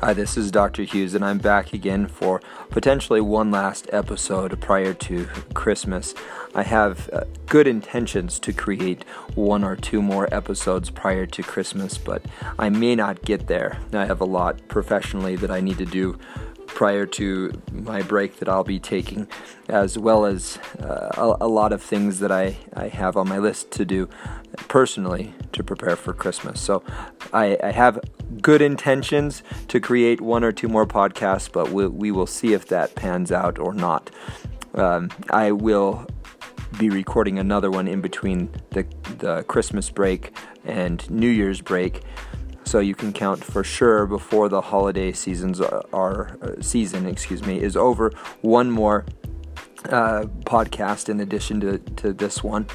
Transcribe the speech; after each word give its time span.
Hi, 0.00 0.12
this 0.12 0.36
is 0.36 0.52
Dr. 0.52 0.84
Hughes, 0.84 1.16
and 1.16 1.24
I'm 1.24 1.38
back 1.38 1.72
again 1.72 2.06
for 2.06 2.40
potentially 2.70 3.20
one 3.20 3.50
last 3.50 3.90
episode 3.92 4.60
prior 4.60 4.94
to 4.94 5.24
Christmas. 5.54 6.14
I 6.54 6.62
have 6.62 7.10
uh, 7.12 7.24
good 7.46 7.66
intentions 7.66 8.38
to 8.40 8.52
create 8.52 9.02
one 9.34 9.64
or 9.64 9.74
two 9.74 10.00
more 10.00 10.32
episodes 10.32 10.88
prior 10.88 11.26
to 11.26 11.42
Christmas, 11.42 11.98
but 11.98 12.24
I 12.60 12.68
may 12.68 12.94
not 12.94 13.22
get 13.22 13.48
there. 13.48 13.80
I 13.92 14.06
have 14.06 14.20
a 14.20 14.24
lot 14.24 14.68
professionally 14.68 15.34
that 15.34 15.50
I 15.50 15.60
need 15.60 15.78
to 15.78 15.84
do 15.84 16.16
prior 16.68 17.04
to 17.04 17.60
my 17.72 18.02
break 18.02 18.36
that 18.36 18.48
I'll 18.48 18.62
be 18.62 18.78
taking, 18.78 19.26
as 19.68 19.98
well 19.98 20.26
as 20.26 20.58
uh, 20.78 21.10
a, 21.16 21.44
a, 21.44 21.48
lot 21.48 21.72
of 21.72 21.82
things 21.82 22.20
that 22.20 22.30
I, 22.30 22.56
I 22.72 22.86
have 22.86 23.16
on 23.16 23.28
my 23.28 23.38
list 23.38 23.72
to 23.72 23.84
do 23.84 24.08
personally 24.68 25.34
to 25.52 25.62
prepare 25.62 25.96
for 25.96 26.12
Christmas. 26.12 26.60
So 26.60 26.82
I, 27.32 27.58
I 27.62 27.70
have 27.70 28.00
good 28.42 28.62
intentions 28.62 29.42
to 29.68 29.80
create 29.80 30.20
one 30.20 30.44
or 30.44 30.52
two 30.52 30.68
more 30.68 30.86
podcasts, 30.86 31.50
but 31.50 31.70
we, 31.70 31.86
we 31.86 32.10
will 32.10 32.26
see 32.26 32.52
if 32.52 32.68
that 32.68 32.94
pans 32.94 33.32
out 33.32 33.58
or 33.58 33.74
not. 33.74 34.10
Um, 34.74 35.10
I 35.30 35.52
will 35.52 36.06
be 36.78 36.90
recording 36.90 37.38
another 37.38 37.70
one 37.70 37.88
in 37.88 38.00
between 38.00 38.50
the, 38.70 38.86
the 39.18 39.42
Christmas 39.44 39.90
break 39.90 40.36
and 40.64 41.08
New 41.10 41.30
Year's 41.30 41.60
break 41.60 42.02
so 42.68 42.80
you 42.80 42.94
can 42.94 43.14
count 43.14 43.42
for 43.42 43.64
sure 43.64 44.06
before 44.06 44.50
the 44.50 44.60
holiday 44.60 45.10
seasons 45.10 45.58
are, 45.58 46.38
uh, 46.42 46.60
season 46.60 47.06
excuse 47.06 47.42
me 47.46 47.58
is 47.58 47.76
over 47.76 48.12
one 48.42 48.70
more 48.70 49.06
uh, 49.86 50.24
podcast 50.44 51.08
in 51.08 51.20
addition 51.20 51.60
to, 51.60 51.78
to 51.78 52.12
this 52.12 52.44
one 52.44 52.66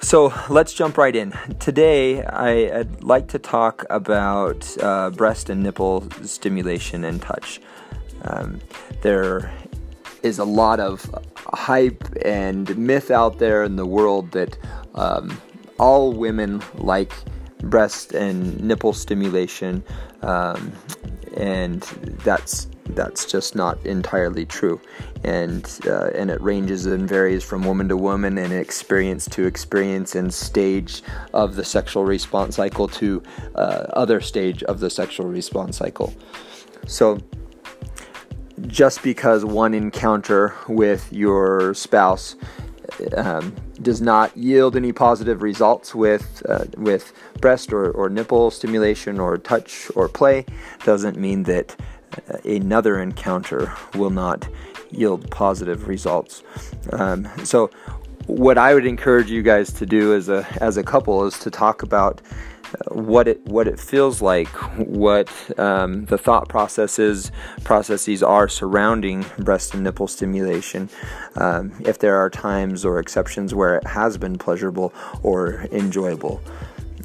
so 0.00 0.32
let's 0.48 0.72
jump 0.72 0.96
right 0.96 1.14
in. 1.14 1.32
Today 1.58 2.22
I, 2.24 2.78
would 2.78 3.04
like 3.04 3.28
to 3.28 3.38
talk 3.38 3.84
about 3.90 4.76
uh, 4.82 5.10
breast 5.10 5.50
and 5.50 5.62
nipple 5.62 6.08
stimulation 6.22 7.04
and 7.04 7.20
touch. 7.20 7.60
Um, 8.24 8.60
there 9.02 9.52
is 10.22 10.38
a 10.38 10.44
lot 10.44 10.80
of 10.80 11.08
hype 11.36 12.04
and 12.24 12.76
myth 12.76 13.10
out 13.10 13.38
there 13.38 13.64
in 13.64 13.76
the 13.76 13.86
world 13.86 14.32
that 14.32 14.56
um, 14.94 15.40
all 15.78 16.12
women 16.12 16.62
like 16.74 17.12
breast 17.62 18.12
and 18.12 18.60
nipple 18.60 18.92
stimulation, 18.92 19.82
um, 20.22 20.72
and 21.36 21.82
that's 22.24 22.68
that's 22.94 23.24
just 23.24 23.54
not 23.54 23.78
entirely 23.84 24.44
true, 24.46 24.80
and 25.24 25.80
uh, 25.86 26.10
and 26.14 26.30
it 26.30 26.40
ranges 26.40 26.86
and 26.86 27.08
varies 27.08 27.44
from 27.44 27.64
woman 27.64 27.88
to 27.88 27.96
woman 27.96 28.38
and 28.38 28.52
experience 28.52 29.26
to 29.30 29.46
experience 29.46 30.14
and 30.14 30.32
stage 30.32 31.02
of 31.32 31.56
the 31.56 31.64
sexual 31.64 32.04
response 32.04 32.56
cycle 32.56 32.88
to 32.88 33.22
uh, 33.54 33.86
other 33.94 34.20
stage 34.20 34.62
of 34.64 34.80
the 34.80 34.90
sexual 34.90 35.26
response 35.26 35.76
cycle. 35.76 36.14
So 36.86 37.20
just 38.66 39.02
because 39.02 39.44
one 39.44 39.74
encounter 39.74 40.54
with 40.68 41.12
your 41.12 41.74
spouse 41.74 42.36
um, 43.16 43.54
does 43.82 44.00
not 44.00 44.36
yield 44.36 44.76
any 44.76 44.92
positive 44.92 45.42
results 45.42 45.94
with 45.94 46.42
uh, 46.48 46.64
with 46.76 47.12
breast 47.40 47.72
or, 47.72 47.90
or 47.92 48.08
nipple 48.08 48.50
stimulation 48.50 49.18
or 49.18 49.38
touch 49.38 49.90
or 49.94 50.08
play 50.08 50.44
doesn't 50.84 51.16
mean 51.16 51.44
that 51.44 51.74
another 52.44 53.00
encounter 53.00 53.72
will 53.94 54.10
not 54.10 54.48
yield 54.90 55.30
positive 55.30 55.88
results. 55.88 56.42
Um, 56.92 57.28
so, 57.44 57.70
what 58.26 58.58
I 58.58 58.74
would 58.74 58.86
encourage 58.86 59.30
you 59.30 59.42
guys 59.42 59.72
to 59.74 59.86
do 59.86 60.14
as 60.14 60.28
a 60.28 60.46
as 60.60 60.76
a 60.76 60.82
couple 60.82 61.26
is 61.26 61.38
to 61.40 61.50
talk 61.50 61.82
about 61.82 62.20
what 62.88 63.28
it 63.28 63.44
what 63.46 63.66
it 63.66 63.78
feels 63.78 64.22
like, 64.22 64.48
what 64.78 65.28
um, 65.58 66.04
the 66.06 66.18
thought 66.18 66.48
processes 66.48 67.32
processes 67.64 68.22
are 68.22 68.48
surrounding 68.48 69.24
breast 69.38 69.74
and 69.74 69.84
nipple 69.84 70.08
stimulation. 70.08 70.88
Um, 71.36 71.72
if 71.84 71.98
there 71.98 72.16
are 72.16 72.30
times 72.30 72.84
or 72.84 72.98
exceptions 72.98 73.54
where 73.54 73.76
it 73.76 73.86
has 73.86 74.16
been 74.18 74.38
pleasurable 74.38 74.92
or 75.22 75.66
enjoyable. 75.72 76.40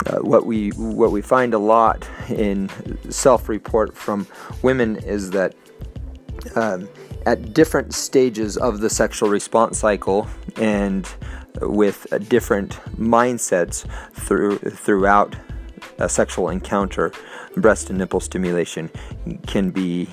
Uh, 0.06 0.20
what 0.20 0.46
we 0.46 0.70
what 0.72 1.12
we 1.12 1.22
find 1.22 1.54
a 1.54 1.58
lot 1.58 2.08
in 2.30 2.70
self-report 3.10 3.96
from 3.96 4.28
women 4.62 4.98
is 4.98 5.32
that 5.32 5.56
um, 6.56 6.88
at 7.26 7.54
different 7.54 7.94
stages 7.94 8.56
of 8.58 8.82
the 8.82 8.90
sexual 8.90 9.30
response 9.30 9.80
cycle 9.80 10.28
and 10.58 11.10
with 11.62 12.06
different 12.30 12.74
mindsets 12.98 13.88
through 14.14 14.58
throughout 14.60 15.36
a 15.98 16.10
sexual 16.10 16.50
encounter, 16.50 17.12
breast 17.56 17.90
and 17.90 18.00
nipple 18.00 18.20
stimulation 18.20 18.90
can 19.48 19.72
be, 19.72 20.08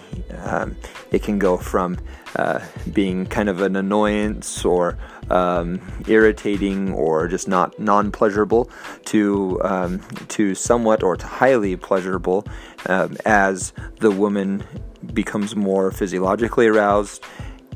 um, 0.45 0.77
it 1.11 1.23
can 1.23 1.39
go 1.39 1.57
from 1.57 1.99
uh, 2.37 2.61
being 2.93 3.27
kind 3.27 3.49
of 3.49 3.61
an 3.61 3.77
annoyance 3.77 4.65
or 4.65 4.97
um, 5.31 5.81
irritating 6.09 6.93
or 6.93 7.29
just 7.29 7.49
not 7.49 7.79
non-pleasurable 7.79 8.71
to 9.05 9.61
um, 9.65 10.01
to 10.29 10.55
somewhat 10.55 11.03
or 11.03 11.17
to 11.17 11.27
highly 11.27 11.77
pleasurable 11.77 12.47
um, 12.87 13.17
as 13.25 13.73
the 14.01 14.11
woman 14.11 14.65
becomes 15.13 15.55
more 15.57 15.91
physiologically 15.91 16.67
aroused 16.67 17.23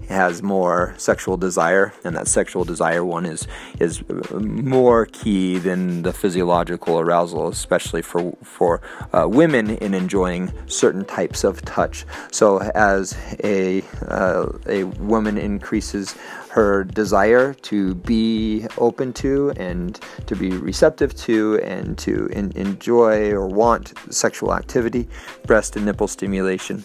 has 0.09 0.43
more 0.43 0.95
sexual 0.97 1.37
desire, 1.37 1.93
and 2.05 2.17
that 2.17 2.29
sexual 2.29 2.65
desire 2.65 3.05
one 3.05 3.27
is 3.27 3.47
is 3.81 4.03
more 4.33 5.07
key 5.07 5.59
than 5.59 6.03
the 6.03 6.13
physiological 6.13 7.01
arousal, 7.01 7.49
especially 7.49 8.03
for 8.03 8.37
for 8.43 8.81
uh, 9.13 9.27
women 9.29 9.71
in 9.71 9.95
enjoying 9.95 10.53
certain 10.67 11.05
types 11.05 11.45
of 11.45 11.63
touch. 11.65 12.05
So 12.31 12.61
as 12.75 13.17
a 13.43 13.83
uh, 14.09 14.47
a 14.67 14.85
woman 14.85 15.39
increases 15.39 16.15
her 16.51 16.85
desire 16.85 17.53
to 17.53 17.95
be 17.97 18.67
open 18.79 19.13
to 19.13 19.53
and 19.59 20.01
to 20.27 20.35
be 20.35 20.51
receptive 20.51 21.15
to 21.15 21.61
and 21.63 21.99
to 21.99 22.27
in, 22.29 22.51
enjoy 22.53 23.31
or 23.31 23.47
want 23.47 23.93
sexual 24.11 24.55
activity, 24.55 25.07
breast 25.47 25.77
and 25.77 25.85
nipple 25.85 26.09
stimulation 26.09 26.83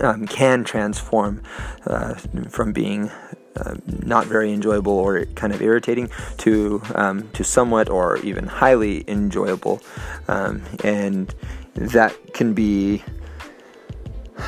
um, 0.00 0.26
can 0.26 0.64
transform 0.64 1.42
uh, 1.86 2.14
from 2.48 2.72
being 2.72 3.10
uh, 3.56 3.74
not 3.86 4.26
very 4.26 4.52
enjoyable 4.52 4.92
or 4.92 5.24
kind 5.34 5.52
of 5.52 5.60
irritating 5.60 6.08
to 6.38 6.80
um, 6.94 7.28
to 7.30 7.44
somewhat 7.44 7.88
or 7.88 8.16
even 8.18 8.46
highly 8.46 9.04
enjoyable, 9.08 9.80
um, 10.28 10.62
and 10.84 11.34
that 11.74 12.32
can 12.32 12.54
be 12.54 13.02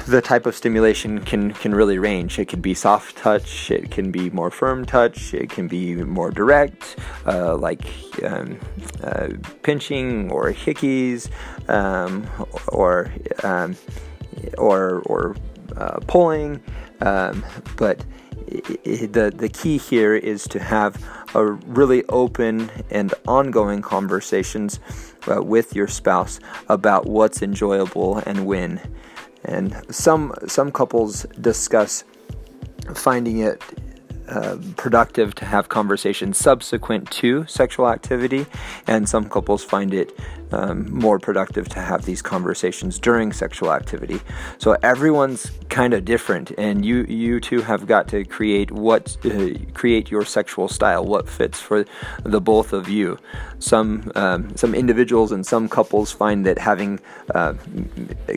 the 0.06 0.20
type 0.20 0.46
of 0.46 0.54
stimulation 0.54 1.20
can 1.20 1.52
can 1.52 1.74
really 1.74 1.98
range. 1.98 2.38
It 2.38 2.48
can 2.48 2.60
be 2.60 2.74
soft 2.74 3.16
touch, 3.16 3.70
it 3.70 3.90
can 3.90 4.10
be 4.10 4.30
more 4.30 4.50
firm 4.50 4.84
touch, 4.84 5.34
it 5.34 5.50
can 5.50 5.68
be 5.68 5.94
more 5.96 6.30
direct, 6.30 6.96
uh, 7.26 7.56
like 7.56 7.84
um, 8.22 8.58
uh, 9.02 9.28
pinching 9.62 10.30
or 10.30 10.52
hickeys, 10.52 11.30
um, 11.68 12.26
or 12.68 13.12
um, 13.42 13.76
or 14.58 15.02
or 15.06 15.36
uh, 15.76 15.98
pulling, 16.06 16.62
um, 17.00 17.44
but 17.76 18.04
the 18.46 19.32
the 19.34 19.48
key 19.48 19.78
here 19.78 20.14
is 20.14 20.46
to 20.48 20.60
have 20.60 21.02
a 21.34 21.44
really 21.44 22.04
open 22.06 22.70
and 22.90 23.12
ongoing 23.26 23.82
conversations 23.82 24.78
uh, 25.28 25.42
with 25.42 25.74
your 25.74 25.88
spouse 25.88 26.38
about 26.68 27.06
what's 27.06 27.42
enjoyable 27.42 28.18
and 28.18 28.46
when. 28.46 28.80
And 29.44 29.74
some 29.90 30.32
some 30.46 30.72
couples 30.72 31.26
discuss 31.40 32.04
finding 32.94 33.38
it 33.38 33.62
uh, 34.28 34.56
productive 34.76 35.34
to 35.34 35.44
have 35.44 35.68
conversations 35.68 36.38
subsequent 36.38 37.10
to 37.10 37.44
sexual 37.46 37.88
activity, 37.88 38.46
and 38.86 39.08
some 39.08 39.28
couples 39.28 39.62
find 39.62 39.92
it 39.92 40.18
um, 40.52 40.90
more 40.92 41.18
productive 41.18 41.68
to 41.70 41.80
have 41.80 42.04
these 42.04 42.22
conversations 42.22 42.98
during 42.98 43.32
sexual 43.32 43.72
activity. 43.72 44.20
So 44.58 44.76
everyone's 44.82 45.50
kind 45.68 45.94
of 45.94 46.04
different, 46.04 46.52
and 46.58 46.84
you 46.84 47.04
you 47.04 47.40
two 47.40 47.62
have 47.62 47.86
got 47.86 48.08
to 48.08 48.24
create 48.24 48.70
what 48.70 49.16
uh, 49.24 49.50
create 49.72 50.10
your 50.10 50.24
sexual 50.24 50.68
style, 50.68 51.04
what 51.04 51.28
fits 51.28 51.60
for 51.60 51.84
the 52.22 52.40
both 52.40 52.72
of 52.72 52.88
you. 52.88 53.18
Some 53.58 54.12
um, 54.14 54.56
some 54.56 54.74
individuals 54.74 55.32
and 55.32 55.44
some 55.46 55.68
couples 55.68 56.12
find 56.12 56.44
that 56.46 56.58
having 56.58 57.00
uh, 57.34 57.54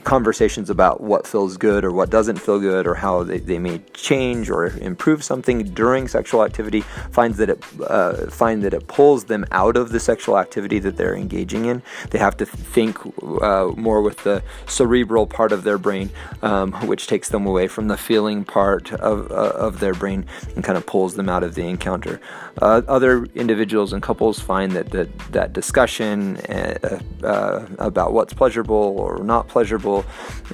conversations 0.03 0.69
about 0.69 1.01
what 1.01 1.27
feels 1.27 1.57
good 1.57 1.83
or 1.83 1.91
what 1.91 2.09
doesn't 2.09 2.37
feel 2.37 2.59
good 2.59 2.87
or 2.87 2.95
how 2.95 3.23
they, 3.23 3.39
they 3.39 3.59
may 3.59 3.79
change 3.93 4.49
or 4.49 4.67
improve 4.79 5.23
something 5.23 5.63
during 5.73 6.07
sexual 6.07 6.43
activity 6.43 6.81
finds 7.11 7.37
that 7.37 7.49
it 7.49 7.63
uh, 7.87 8.29
find 8.29 8.63
that 8.63 8.73
it 8.73 8.87
pulls 8.87 9.25
them 9.25 9.45
out 9.51 9.75
of 9.77 9.89
the 9.89 9.99
sexual 9.99 10.37
activity 10.37 10.79
that 10.79 10.97
they're 10.97 11.15
engaging 11.15 11.65
in. 11.65 11.81
They 12.09 12.19
have 12.19 12.37
to 12.37 12.45
think 12.45 12.97
uh, 13.41 13.71
more 13.75 14.01
with 14.01 14.23
the 14.23 14.43
cerebral 14.67 15.27
part 15.27 15.51
of 15.51 15.63
their 15.63 15.77
brain, 15.77 16.09
um, 16.41 16.71
which 16.87 17.07
takes 17.07 17.29
them 17.29 17.45
away 17.45 17.67
from 17.67 17.87
the 17.87 17.97
feeling 17.97 18.43
part 18.43 18.93
of, 18.93 19.31
uh, 19.31 19.53
of 19.55 19.79
their 19.79 19.93
brain 19.93 20.25
and 20.55 20.63
kind 20.63 20.77
of 20.77 20.85
pulls 20.85 21.15
them 21.15 21.29
out 21.29 21.43
of 21.43 21.55
the 21.55 21.63
encounter. 21.63 22.19
Uh, 22.61 22.81
other 22.87 23.25
individuals 23.35 23.93
and 23.93 24.01
couples 24.01 24.39
find 24.39 24.71
that 24.71 24.89
that, 24.91 25.17
that 25.31 25.53
discussion 25.53 26.37
uh, 26.37 26.99
uh, 27.23 27.65
about 27.79 28.13
what's 28.13 28.33
pleasurable 28.33 28.95
or 28.97 29.23
not 29.23 29.47
pleasurable 29.47 30.05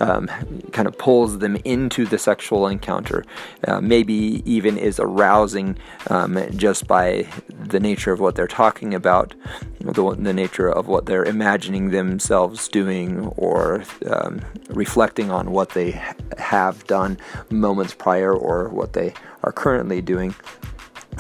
um, 0.02 0.28
kind 0.72 0.88
of 0.88 0.98
pulls 0.98 1.40
them 1.40 1.56
into 1.64 2.06
the 2.06 2.18
sexual 2.18 2.68
encounter. 2.68 3.24
Uh, 3.68 3.80
maybe 3.80 4.42
even 4.46 4.78
is 4.78 5.00
arousing 5.00 5.78
um, 6.10 6.40
just 6.56 6.88
by 6.88 7.26
the 7.50 7.80
nature 7.80 8.12
of 8.12 8.20
what 8.20 8.36
they're 8.36 8.48
talking 8.48 8.94
about, 8.94 9.34
the, 9.80 10.16
the 10.18 10.34
nature 10.34 10.68
of 10.68 10.88
what 10.88 11.06
they're 11.06 11.24
imagining 11.34 11.90
themselves 11.90 12.68
doing 12.68 13.28
or 13.46 13.84
um, 14.14 14.42
reflecting 14.70 15.32
on 15.32 15.52
what 15.52 15.70
they 15.70 15.92
have 16.38 16.76
done 16.88 17.18
moments 17.50 17.94
prior 17.94 18.34
or 18.34 18.70
what 18.70 18.94
they 18.94 19.14
are 19.44 19.52
currently 19.52 20.02
doing. 20.02 20.34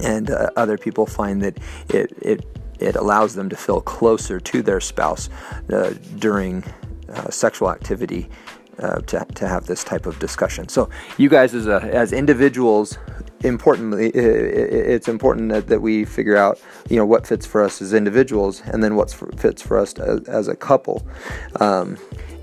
And 0.04 0.30
uh, 0.30 0.50
other 0.56 0.77
people 0.77 1.06
find 1.06 1.42
that 1.42 1.57
it, 1.89 2.12
it 2.21 2.39
it 2.80 2.95
allows 2.95 3.36
them 3.36 3.50
to 3.50 3.56
feel 3.56 3.81
closer 3.81 4.39
to 4.39 4.62
their 4.62 4.81
spouse 4.81 5.30
uh, 5.71 5.94
during 6.19 6.63
uh, 7.09 7.30
sexual 7.30 7.69
activity 7.71 8.27
uh, 8.80 9.00
to, 9.01 9.25
to 9.36 9.48
have 9.48 9.66
this 9.68 9.83
type 9.83 10.06
of 10.06 10.19
discussion. 10.19 10.68
So, 10.68 10.89
you 11.18 11.30
guys, 11.30 11.54
as, 11.56 11.68
a, 11.68 11.80
as 11.94 12.12
individuals, 12.12 12.98
importantly, 13.44 14.10
it's 14.10 15.07
important 15.07 15.50
that, 15.50 15.68
that 15.68 15.81
we 15.81 16.06
figure 16.06 16.38
out, 16.38 16.60
you 16.90 16.98
know, 16.98 17.06
what 17.06 17.28
fits 17.28 17.45
for 17.45 17.63
us 17.63 17.81
as 17.81 17.94
individuals, 17.94 18.62
and 18.62 18.84
then 18.84 18.95
what 18.95 19.12
fits 19.38 19.62
for 19.62 19.78
us 19.78 19.94
to, 19.94 20.24
as 20.28 20.48
a 20.48 20.56
couple. 20.56 21.06
Um, 21.60 21.98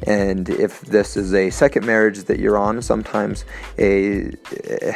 and 0.07 0.49
if 0.49 0.81
this 0.83 1.17
is 1.17 1.35
a 1.35 1.51
second 1.51 1.85
marriage 1.85 2.25
that 2.25 2.39
you're 2.39 2.57
on, 2.57 2.81
sometimes 2.81 3.45
a 3.79 4.33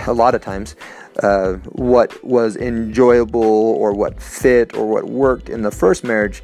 a 0.07 0.13
lot 0.13 0.35
of 0.35 0.43
times 0.43 0.77
uh, 1.23 1.55
what 1.73 2.23
was 2.25 2.57
enjoyable 2.57 3.43
or 3.43 3.93
what 3.93 4.21
fit 4.21 4.75
or 4.75 4.87
what 4.87 5.05
worked 5.05 5.49
in 5.49 5.63
the 5.63 5.71
first 5.71 6.05
marriage 6.05 6.43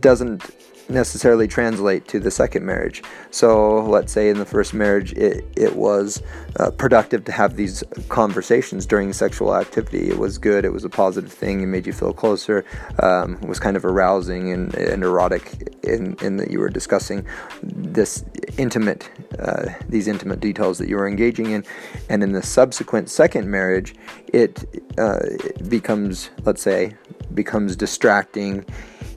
doesn't 0.00 0.42
necessarily 0.88 1.46
translate 1.46 2.08
to 2.08 2.18
the 2.18 2.30
second 2.30 2.64
marriage. 2.64 3.02
So 3.30 3.82
let's 3.82 4.12
say 4.12 4.28
in 4.28 4.38
the 4.38 4.46
first 4.46 4.72
marriage 4.72 5.12
it, 5.12 5.44
it 5.56 5.76
was 5.76 6.22
uh, 6.58 6.70
productive 6.70 7.24
to 7.26 7.32
have 7.32 7.56
these 7.56 7.84
conversations 8.08 8.86
during 8.86 9.12
sexual 9.12 9.54
activity. 9.54 10.08
It 10.08 10.18
was 10.18 10.38
good, 10.38 10.64
it 10.64 10.72
was 10.72 10.84
a 10.84 10.88
positive 10.88 11.32
thing, 11.32 11.62
it 11.62 11.66
made 11.66 11.86
you 11.86 11.92
feel 11.92 12.12
closer, 12.12 12.64
um, 13.02 13.40
was 13.42 13.60
kind 13.60 13.76
of 13.76 13.84
arousing 13.84 14.52
and, 14.52 14.74
and 14.74 15.02
erotic 15.02 15.76
in, 15.82 16.16
in 16.22 16.36
that 16.38 16.50
you 16.50 16.58
were 16.58 16.70
discussing 16.70 17.26
this 17.62 18.24
intimate, 18.56 19.10
uh, 19.38 19.66
these 19.88 20.08
intimate 20.08 20.40
details 20.40 20.78
that 20.78 20.88
you 20.88 20.96
were 20.96 21.08
engaging 21.08 21.50
in. 21.50 21.64
And 22.08 22.22
in 22.22 22.32
the 22.32 22.42
subsequent 22.42 23.10
second 23.10 23.50
marriage, 23.50 23.94
it, 24.32 24.64
uh, 24.98 25.20
it 25.22 25.68
becomes, 25.68 26.30
let's 26.44 26.62
say, 26.62 26.96
becomes 27.34 27.76
distracting 27.76 28.64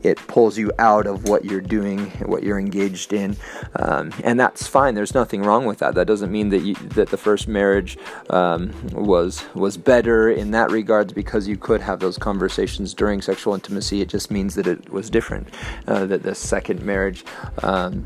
it 0.03 0.18
pulls 0.27 0.57
you 0.57 0.71
out 0.80 1.07
of 1.07 1.27
what 1.27 1.45
you're 1.45 1.62
doing, 1.62 2.12
what 2.25 2.44
you're 2.44 2.59
engaged 2.59 3.13
in, 3.13 3.36
um, 3.75 4.12
and 4.24 4.39
that's 4.39 4.68
fine. 4.68 4.95
There's 4.95 5.13
nothing 5.13 5.44
wrong 5.44 5.65
with 5.65 5.80
that. 5.80 5.95
That 5.95 6.07
doesn't 6.07 6.31
mean 6.31 6.50
that 6.50 6.59
you, 6.59 6.75
that 6.75 7.09
the 7.09 7.18
first 7.18 7.48
marriage 7.48 7.98
um, 8.30 8.74
was 8.94 9.44
was 9.53 9.77
better 9.77 10.30
in 10.30 10.51
that 10.51 10.71
regards 10.71 11.13
because 11.13 11.48
you 11.48 11.57
could 11.57 11.81
have 11.81 12.00
those 12.00 12.18
conversations 12.18 12.94
during 12.94 13.21
sexual 13.21 13.53
intimacy. 13.53 14.01
It 14.01 14.09
just 14.09 14.31
means 14.31 14.56
that 14.56 14.68
it 14.68 14.92
was 14.92 15.09
different. 15.09 15.48
Uh, 15.88 16.06
that 16.06 16.24
the 16.24 16.36
second 16.36 16.83
marriage. 16.83 17.24
Um, 17.63 18.06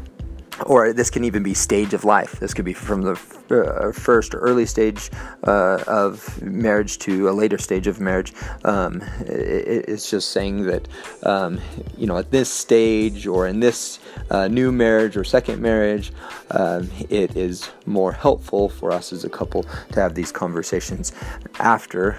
or 0.65 0.93
this 0.93 1.09
can 1.09 1.23
even 1.23 1.43
be 1.43 1.53
stage 1.53 1.93
of 1.93 2.03
life. 2.05 2.39
This 2.39 2.53
could 2.53 2.65
be 2.65 2.73
from 2.73 3.01
the 3.01 3.19
uh, 3.51 3.91
first 3.91 4.33
or 4.33 4.39
early 4.39 4.65
stage 4.65 5.11
uh, 5.43 5.83
of 5.87 6.41
marriage 6.41 6.97
to 6.99 7.29
a 7.29 7.31
later 7.31 7.57
stage 7.57 7.87
of 7.87 7.99
marriage. 7.99 8.33
Um, 8.63 9.01
it, 9.21 9.85
it's 9.87 10.09
just 10.09 10.31
saying 10.31 10.63
that, 10.63 10.87
um, 11.23 11.59
you 11.97 12.07
know, 12.07 12.17
at 12.17 12.31
this 12.31 12.49
stage 12.49 13.27
or 13.27 13.47
in 13.47 13.59
this 13.59 13.99
uh, 14.31 14.47
new 14.47 14.71
marriage 14.71 15.17
or 15.17 15.23
second 15.23 15.61
marriage, 15.61 16.11
um, 16.51 16.89
it 17.09 17.35
is 17.35 17.69
more 17.85 18.11
helpful 18.11 18.69
for 18.69 18.91
us 18.91 19.13
as 19.13 19.23
a 19.23 19.29
couple 19.29 19.63
to 19.91 19.99
have 19.99 20.15
these 20.15 20.31
conversations 20.31 21.11
after 21.59 22.17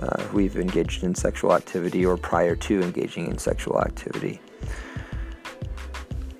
uh, 0.00 0.24
we've 0.32 0.56
engaged 0.56 1.02
in 1.02 1.14
sexual 1.14 1.54
activity 1.54 2.04
or 2.04 2.16
prior 2.16 2.54
to 2.54 2.80
engaging 2.80 3.26
in 3.26 3.38
sexual 3.38 3.80
activity. 3.80 4.40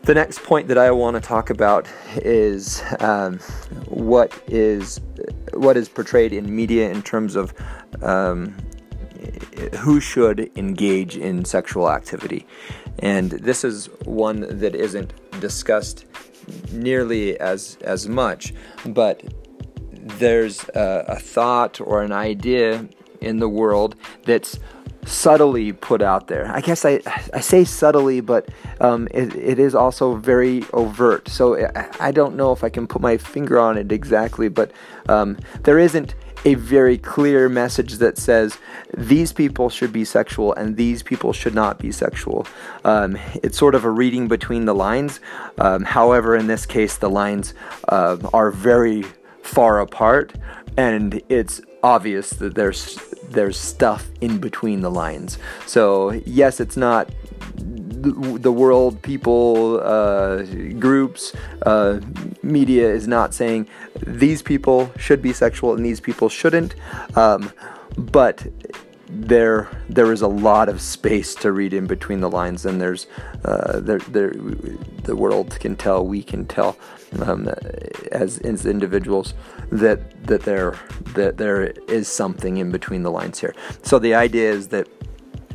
The 0.09 0.15
next 0.15 0.43
point 0.43 0.69
that 0.69 0.79
I 0.79 0.91
want 0.91 1.17
to 1.17 1.21
talk 1.21 1.51
about 1.51 1.87
is 2.17 2.83
um, 3.01 3.41
what 3.89 4.33
is 4.47 5.03
what 5.53 5.77
is 5.77 5.87
portrayed 5.91 6.33
in 6.33 6.57
media 6.57 6.91
in 6.91 7.03
terms 7.03 7.37
of 7.37 7.53
um, 8.03 8.57
who 9.81 10.01
should 10.01 10.51
engage 10.57 11.19
in 11.19 11.45
sexual 11.45 11.91
activity, 11.91 12.47
and 13.01 13.33
this 13.33 13.65
is 13.65 13.91
one 14.07 14.47
that 14.49 14.75
isn't 14.75 15.13
discussed 15.43 16.07
nearly 16.73 17.39
as 17.39 17.77
as 17.83 18.09
much, 18.09 18.55
but 18.87 19.23
there's 19.93 20.67
a, 20.71 21.05
a 21.09 21.17
thought 21.17 21.83
or 21.83 22.03
an 22.03 22.13
idea 22.13 22.89
in 23.21 23.41
the 23.41 23.49
world 23.49 23.95
that's 24.25 24.59
subtly 25.09 25.73
put 25.73 26.03
out 26.03 26.29
there. 26.29 26.51
I 26.53 26.61
guess 26.61 26.85
I, 26.85 27.01
I 27.33 27.41
say 27.41 27.65
subtly, 27.65 28.21
but 28.21 28.49
um, 28.81 29.09
it, 29.11 29.35
it 29.35 29.59
is 29.59 29.75
also 29.75 30.15
very 30.15 30.65
overt. 30.73 31.29
So 31.29 31.69
I, 32.01 32.13
don't 32.13 32.37
know 32.37 32.53
if 32.53 32.63
I 32.63 32.69
can 32.69 32.87
put 32.87 33.03
my 33.03 33.17
finger 33.17 33.59
on 33.59 33.77
it 33.79 33.91
exactly, 33.91 34.49
but 34.49 34.71
um, 35.09 35.39
there 35.63 35.79
isn't 35.79 36.15
a 36.45 36.55
very 36.55 36.99
clear 36.99 37.49
message 37.49 37.95
that 37.95 38.17
says 38.17 38.59
these 38.97 39.33
people 39.33 39.69
should 39.69 39.93
be 39.93 40.05
sexual 40.05 40.55
and 40.55 40.77
these 40.77 41.03
people 41.03 41.33
should 41.33 41.55
not 41.55 41.79
be 41.79 41.91
sexual. 41.91 42.47
Um, 42.85 43.19
it's 43.43 43.59
sort 43.59 43.75
of 43.75 43.85
a 43.85 43.91
reading 43.91 44.29
between 44.29 44.65
the 44.65 44.75
lines. 44.75 45.21
Um, 45.59 45.85
however, 45.85 46.37
in 46.37 46.47
this 46.47 46.67
case, 46.67 46.97
the 46.97 47.11
lines 47.11 47.55
uh, 47.89 48.19
are 48.33 48.51
very 48.51 49.05
far 49.43 49.81
apart, 49.81 50.35
and 50.77 51.21
it's 51.29 51.61
obvious 51.83 52.31
that 52.31 52.55
there's 52.55 52.99
there's 53.31 53.59
stuff 53.59 54.09
in 54.21 54.39
between 54.39 54.81
the 54.81 54.91
lines. 54.91 55.39
So 55.67 56.11
yes, 56.25 56.61
it's 56.61 56.77
not 56.77 57.11
the, 58.01 58.53
world, 58.53 59.03
people, 59.03 59.81
uh, 59.81 60.43
groups, 60.79 61.35
uh, 61.63 62.01
media 62.43 62.89
is 62.89 63.09
not 63.09 63.35
saying 63.35 63.69
these 64.07 64.43
people 64.43 64.93
should 64.97 65.21
be 65.21 65.33
sexual 65.33 65.75
and 65.75 65.85
these 65.85 66.01
people 66.01 66.29
shouldn't, 66.29 66.75
um, 67.17 67.53
but 67.97 68.47
there 69.11 69.71
there 69.89 70.13
is 70.13 70.21
a 70.21 70.29
lot 70.29 70.69
of 70.69 70.83
space 70.83 71.35
to 71.35 71.51
read 71.51 71.73
in 71.73 71.87
between 71.87 72.21
the 72.21 72.29
lines, 72.29 72.67
and 72.67 72.81
there's 72.81 73.07
uh, 73.45 73.81
there, 73.81 74.01
there 74.01 74.35
the 75.05 75.17
world 75.17 75.59
can 75.61 75.77
tell, 75.77 76.07
we 76.07 76.23
can 76.23 76.45
tell 76.45 76.77
um, 77.23 77.49
as, 78.13 78.39
as 78.39 78.67
individuals 78.67 79.33
that 79.71 80.25
that 80.27 80.43
there 80.43 80.75
that 81.15 81.37
there 81.37 81.71
is 81.89 82.09
something 82.09 82.59
in 82.59 82.71
between 82.71 83.03
the 83.03 83.11
lines 83.11 83.39
here. 83.39 83.55
So 83.83 83.99
the 83.99 84.15
idea 84.15 84.51
is 84.51 84.69
that 84.69 84.89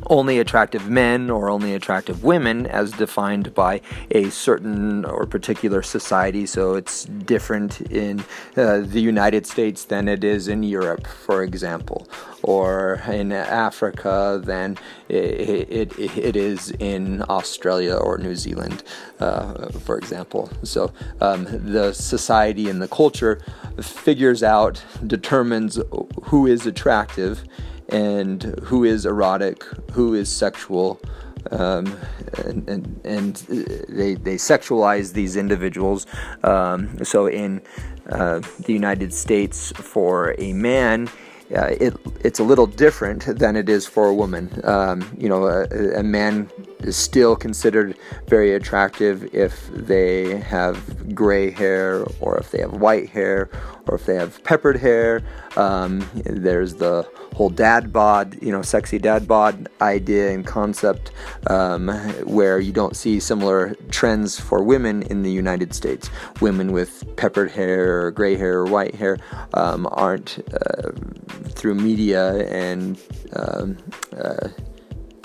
only 0.06 0.38
attractive 0.38 0.88
men 0.88 1.30
or 1.30 1.50
only 1.50 1.74
attractive 1.74 2.24
women 2.24 2.66
as 2.66 2.92
defined 2.92 3.54
by 3.54 3.80
a 4.10 4.30
certain 4.30 5.04
or 5.04 5.26
particular 5.26 5.82
society. 5.82 6.46
So 6.46 6.74
it's 6.74 7.04
different 7.04 7.80
in 7.82 8.20
uh, 8.56 8.80
the 8.80 9.00
United 9.00 9.46
States 9.46 9.84
than 9.84 10.08
it 10.08 10.24
is 10.24 10.48
in 10.48 10.62
Europe, 10.62 11.06
for 11.06 11.42
example, 11.42 12.08
or 12.42 13.02
in 13.08 13.32
Africa 13.32 14.40
than 14.44 14.76
it, 15.08 15.70
it, 15.98 15.98
it 15.98 16.36
is 16.36 16.70
in 16.78 17.22
Australia 17.28 17.94
or 17.94 18.18
New 18.18 18.36
Zealand, 18.36 18.82
uh, 19.20 19.68
for 19.70 19.96
example. 19.96 20.50
So 20.62 20.92
um, 21.20 21.46
the 21.50 21.92
society 21.92 22.68
and 22.68 22.80
the 22.80 22.88
culture 22.88 23.40
figures 23.80 24.42
out, 24.42 24.82
determines 25.06 25.78
who 26.24 26.46
is 26.46 26.66
attractive 26.66 27.44
and 27.88 28.42
who 28.62 28.84
is 28.84 29.06
erotic, 29.06 29.64
who 29.92 30.14
is 30.14 30.30
sexual, 30.30 31.00
um, 31.50 31.96
and, 32.44 32.68
and, 32.68 33.00
and, 33.04 33.36
they, 33.88 34.14
they 34.14 34.36
sexualize 34.36 35.12
these 35.12 35.36
individuals. 35.36 36.06
Um, 36.42 37.04
so 37.04 37.26
in 37.26 37.60
uh, 38.10 38.40
the 38.60 38.72
United 38.72 39.12
States, 39.12 39.72
for 39.72 40.34
a 40.38 40.52
man, 40.52 41.08
uh, 41.54 41.66
it, 41.78 41.94
it's 42.20 42.38
a 42.38 42.44
little 42.44 42.66
different 42.66 43.26
than 43.38 43.56
it 43.56 43.68
is 43.68 43.86
for 43.86 44.06
a 44.06 44.14
woman. 44.14 44.48
Um, 44.64 45.06
you 45.18 45.28
know, 45.28 45.46
a, 45.46 45.66
a, 45.98 46.02
man 46.02 46.50
still 46.90 47.36
considered 47.36 47.96
very 48.28 48.54
attractive 48.54 49.34
if 49.34 49.68
they 49.68 50.38
have 50.38 51.14
gray 51.14 51.50
hair 51.50 52.04
or 52.20 52.38
if 52.38 52.50
they 52.50 52.60
have 52.60 52.72
white 52.74 53.08
hair 53.10 53.50
or 53.86 53.96
if 53.96 54.06
they 54.06 54.14
have 54.16 54.42
peppered 54.44 54.76
hair. 54.76 55.22
Um, 55.56 56.08
there's 56.24 56.74
the 56.74 57.08
whole 57.34 57.50
dad 57.50 57.92
bod, 57.92 58.40
you 58.42 58.52
know, 58.52 58.62
sexy 58.62 58.98
dad 58.98 59.26
bod 59.26 59.68
idea 59.80 60.30
and 60.32 60.46
concept 60.46 61.10
um, 61.48 61.88
where 62.24 62.60
you 62.60 62.72
don't 62.72 62.96
see 62.96 63.20
similar 63.20 63.74
trends 63.90 64.38
for 64.38 64.62
women 64.62 65.02
in 65.02 65.22
the 65.22 65.30
United 65.30 65.74
States. 65.74 66.10
Women 66.40 66.72
with 66.72 67.04
peppered 67.16 67.50
hair 67.50 68.06
or 68.06 68.10
gray 68.10 68.36
hair 68.36 68.60
or 68.60 68.66
white 68.66 68.94
hair 68.94 69.18
um, 69.54 69.86
aren't 69.92 70.38
uh, 70.54 70.90
through 71.50 71.74
media 71.74 72.46
and 72.48 72.98
um, 73.34 73.76
uh, 74.16 74.48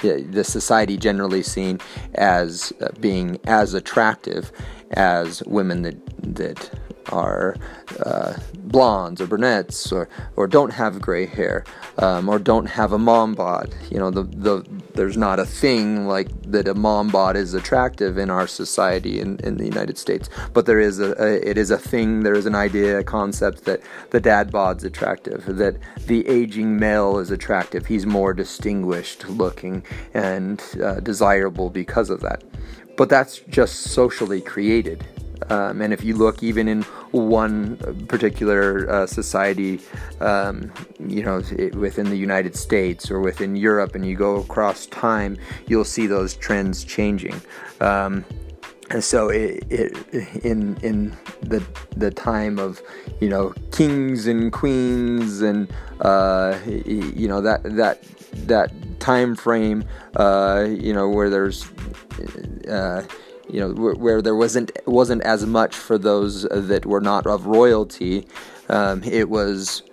the 0.01 0.44
society 0.44 0.98
generally 0.98 1.44
seen 1.44 1.79
as 2.15 2.74
uh, 2.82 2.89
being 3.00 3.39
as 3.46 3.74
attractive 3.74 4.51
as 4.91 5.44
women 5.44 5.84
that 5.84 5.98
that 6.36 6.72
are 7.12 7.56
uh, 8.06 8.34
blondes 8.56 9.22
or 9.22 9.27
brunettes 9.27 9.91
or, 9.91 10.08
or 10.36 10.48
don't 10.48 10.72
have 10.72 11.01
gray 11.01 11.25
hair 11.25 11.63
um, 11.98 12.29
or 12.29 12.39
don't 12.39 12.68
have 12.68 12.94
a 12.94 13.00
mom 13.00 13.34
bod. 13.34 13.74
You 13.89 13.98
know, 13.98 14.12
the, 14.12 14.24
the, 14.24 14.78
there's 14.93 15.17
not 15.17 15.39
a 15.39 15.46
thing 15.46 16.08
like 16.08 16.27
that 16.43 16.67
a 16.67 16.74
mom 16.74 17.10
bod 17.10 17.36
is 17.36 17.53
attractive 17.53 18.17
in 18.17 18.29
our 18.29 18.48
society 18.48 19.19
in, 19.19 19.39
in 19.39 19.58
the 19.58 19.65
United 19.65 19.98
States, 19.98 20.29
but 20.53 20.65
there 20.65 20.79
is 20.79 21.00
a, 21.00 21.13
a 21.22 21.50
it 21.50 21.58
is 21.58 21.72
a 21.72 21.77
thing, 21.77 22.24
there 22.24 22.34
is 22.34 22.46
an 22.46 22.55
idea, 22.55 23.00
a 23.00 23.03
concept 23.03 23.65
that 23.65 23.81
the 24.12 24.19
dad 24.19 24.51
bod's 24.51 24.84
attractive, 24.84 25.46
that 25.58 25.77
the 26.08 26.27
aging 26.27 26.77
male 26.77 27.19
is 27.19 27.31
attractive. 27.31 27.86
He's 27.86 28.05
more 28.05 28.34
distinguished 28.34 29.27
looking 29.29 29.84
and 30.13 30.62
uh, 30.84 31.00
desirable 31.00 31.69
because 31.69 32.10
of 32.10 32.22
that. 32.22 32.43
But 32.98 33.10
that's 33.10 33.39
just 33.50 33.75
socially 33.84 34.41
created. 34.41 35.05
Um, 35.50 35.81
and 35.81 35.93
if 35.93 36.03
you 36.03 36.15
look 36.15 36.43
even 36.43 36.67
in 36.67 36.86
one 37.12 37.78
particular 38.08 38.89
uh, 38.89 39.08
society, 39.08 39.80
um, 40.20 40.72
you 41.00 41.24
know, 41.24 41.42
it, 41.58 41.75
within 41.75 42.10
the 42.10 42.18
United 42.18 42.56
States 42.56 43.10
or 43.10 43.20
within 43.20 43.56
Europe, 43.56 43.96
and 43.96 44.06
you 44.06 44.16
go 44.16 44.38
across 44.38 44.86
time, 44.88 45.38
you'll 45.68 45.86
see 45.86 46.08
those 46.08 46.36
trends 46.36 46.84
changing. 46.84 47.42
Um, 47.82 48.25
and 48.92 49.04
so, 49.04 49.30
it, 49.30 49.63
it, 49.70 49.96
in 50.44 50.75
in 50.78 51.16
the 51.42 51.63
the 51.96 52.10
time 52.10 52.58
of 52.58 52.82
you 53.20 53.30
know 53.30 53.54
kings 53.72 54.25
and 54.25 54.51
queens 54.51 55.42
and 55.42 55.72
uh, 56.01 56.58
you 56.66 57.28
know 57.28 57.39
that 57.42 57.62
that 57.63 58.01
that 58.48 58.72
time 59.00 59.36
frame, 59.36 59.84
uh, 60.16 60.66
you 60.68 60.94
know 60.94 61.10
where 61.10 61.30
there's 61.30 61.66
uh, 62.68 63.04
you 63.50 63.60
know, 63.60 63.72
where, 63.74 63.96
where, 63.96 64.22
there 64.22 64.36
wasn't 64.36 64.72
wasn't 64.86 65.22
as 65.24 65.46
much 65.46 65.75
for 65.75 65.98
those 65.98 66.44
that 66.44 66.86
were 66.86 67.01
not 67.01 67.25
of 67.25 67.46
royalty. 67.46 68.27
Um, 68.70 69.03
it 69.03 69.29
was 69.29 69.84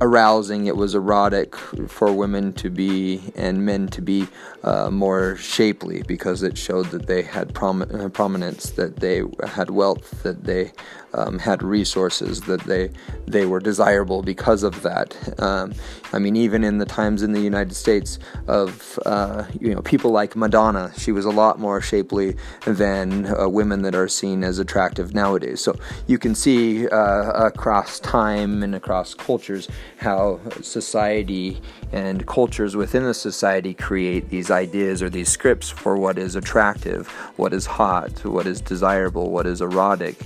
arousing. 0.00 0.66
It 0.66 0.76
was 0.76 0.94
erotic 0.94 1.54
for 1.56 2.12
women 2.12 2.52
to 2.54 2.70
be 2.70 3.22
and 3.34 3.64
men 3.64 3.88
to 3.88 4.02
be 4.02 4.28
uh, 4.66 4.90
more 4.90 5.36
shapely 5.36 6.02
because 6.02 6.42
it 6.42 6.58
showed 6.58 6.86
that 6.86 7.06
they 7.06 7.22
had 7.22 7.54
prom- 7.54 7.82
uh, 7.82 8.08
prominence, 8.08 8.70
that 8.70 8.96
they 8.96 9.22
had 9.46 9.70
wealth, 9.70 10.22
that 10.24 10.44
they 10.44 10.72
um, 11.14 11.38
had 11.38 11.62
resources, 11.62 12.42
that 12.42 12.60
they 12.64 12.90
they 13.26 13.46
were 13.46 13.60
desirable 13.60 14.22
because 14.22 14.62
of 14.62 14.82
that. 14.82 15.16
Um, 15.40 15.72
I 16.12 16.18
mean, 16.18 16.36
even 16.36 16.62
in 16.62 16.78
the 16.78 16.84
times 16.84 17.22
in 17.22 17.32
the 17.32 17.40
United 17.40 17.74
States 17.74 18.18
of 18.48 18.98
uh, 19.06 19.44
you 19.60 19.74
know 19.74 19.82
people 19.82 20.10
like 20.10 20.36
Madonna, 20.36 20.92
she 20.98 21.12
was 21.12 21.24
a 21.24 21.30
lot 21.30 21.58
more 21.58 21.80
shapely 21.80 22.36
than 22.64 23.26
uh, 23.26 23.48
women 23.48 23.82
that 23.82 23.94
are 23.94 24.08
seen 24.08 24.44
as 24.44 24.58
attractive 24.58 25.14
nowadays. 25.14 25.60
So 25.60 25.76
you 26.06 26.18
can 26.18 26.34
see 26.34 26.88
uh, 26.88 27.46
across 27.46 28.00
time 28.00 28.62
and 28.62 28.74
across 28.74 29.14
cultures 29.14 29.68
how 29.98 30.40
society 30.60 31.60
and 31.92 32.26
cultures 32.26 32.76
within 32.76 33.04
the 33.04 33.14
society 33.14 33.72
create 33.72 34.28
these 34.28 34.50
ideas 34.56 35.02
or 35.02 35.10
these 35.10 35.28
scripts 35.28 35.68
for 35.70 35.96
what 35.96 36.18
is 36.18 36.34
attractive, 36.36 37.08
what 37.36 37.52
is 37.52 37.66
hot, 37.66 38.24
what 38.24 38.46
is 38.46 38.60
desirable, 38.60 39.30
what 39.30 39.46
is 39.46 39.60
erotic. 39.60 40.16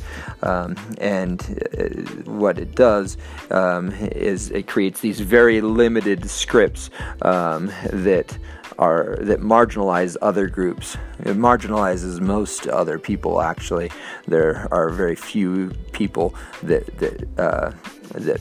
Um, 0.42 0.76
and 0.98 1.40
uh, 1.78 1.84
what 2.30 2.58
it 2.58 2.74
does 2.74 3.18
um, 3.50 3.92
is 4.30 4.50
it 4.50 4.66
creates 4.66 5.00
these 5.00 5.20
very 5.20 5.60
limited 5.60 6.30
scripts 6.30 6.90
um, 7.22 7.72
that 7.92 8.38
are 8.78 9.18
that 9.20 9.40
marginalize 9.40 10.16
other 10.22 10.46
groups. 10.48 10.96
It 11.20 11.36
marginalizes 11.36 12.20
most 12.20 12.66
other 12.66 12.98
people. 12.98 13.42
Actually, 13.42 13.90
there 14.26 14.66
are 14.72 14.88
very 14.88 15.16
few 15.16 15.70
people 15.92 16.34
that 16.62 16.86
that 16.98 17.16
uh, 17.38 17.72
that 18.14 18.40